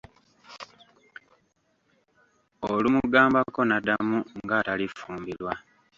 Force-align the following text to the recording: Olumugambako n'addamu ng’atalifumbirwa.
Olumugambako 2.69 3.61
n'addamu 3.65 4.17
ng’atalifumbirwa. 4.43 5.53